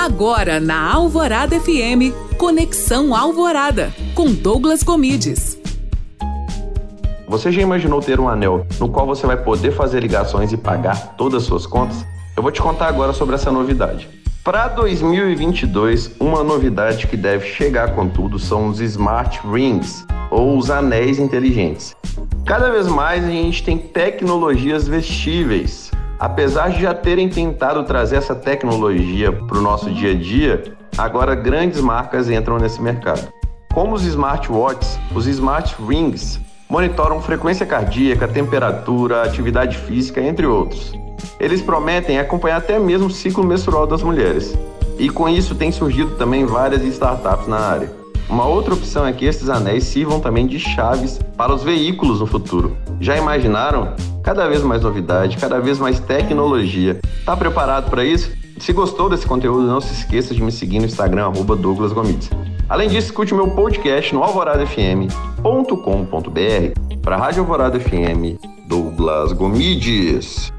[0.00, 5.60] Agora na Alvorada FM, Conexão Alvorada, com Douglas Comides.
[7.28, 11.16] Você já imaginou ter um anel no qual você vai poder fazer ligações e pagar
[11.18, 12.02] todas as suas contas?
[12.34, 14.08] Eu vou te contar agora sobre essa novidade.
[14.42, 20.70] Para 2022, uma novidade que deve chegar com tudo são os Smart Rings, ou os
[20.70, 21.94] anéis inteligentes.
[22.46, 25.89] Cada vez mais a gente tem tecnologias vestíveis.
[26.20, 31.34] Apesar de já terem tentado trazer essa tecnologia para o nosso dia a dia, agora
[31.34, 33.26] grandes marcas entram nesse mercado.
[33.72, 36.38] Como os smartwatches, os smart rings
[36.68, 40.92] monitoram frequência cardíaca, temperatura, atividade física, entre outros.
[41.40, 44.54] Eles prometem acompanhar até mesmo o ciclo menstrual das mulheres.
[44.98, 47.90] E com isso tem surgido também várias startups na área.
[48.28, 52.26] Uma outra opção é que esses anéis sirvam também de chaves para os veículos no
[52.26, 52.76] futuro.
[53.00, 53.94] Já imaginaram?
[54.30, 57.00] Cada vez mais novidade, cada vez mais tecnologia.
[57.26, 58.30] Tá preparado para isso?
[58.60, 62.30] Se gostou desse conteúdo, não se esqueça de me seguir no Instagram, arroba Douglas Gomides.
[62.68, 68.38] Além disso, escute meu podcast no alvoradafm.com.br para a Rádio Alvorada FM,
[68.68, 70.52] Douglas Gomides.